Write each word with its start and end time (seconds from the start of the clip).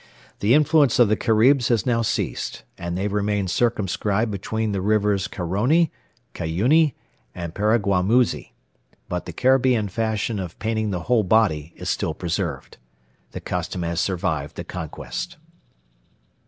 The 0.39 0.55
influence 0.55 0.97
of 0.97 1.09
the 1.09 1.15
Caribs 1.15 1.67
has 1.67 1.85
now 1.85 2.01
ceased, 2.01 2.63
and 2.75 2.97
they 2.97 3.07
remain 3.07 3.47
circumscribed 3.47 4.31
between 4.31 4.71
the 4.71 4.81
rivers 4.81 5.27
Carony, 5.27 5.91
Cuyuni, 6.33 6.95
and 7.35 7.53
Paraguamuzi; 7.53 8.51
but 9.07 9.27
the 9.27 9.31
Caribbean 9.31 9.89
fashion 9.89 10.39
of 10.39 10.57
painting 10.57 10.89
the 10.89 11.01
whole 11.01 11.23
body 11.23 11.73
is 11.75 11.87
still 11.87 12.15
preserved. 12.15 12.77
The 13.33 13.41
custom 13.41 13.83
has 13.83 13.99
survived 13.99 14.55
the 14.55 14.63
conquest. 14.63 15.37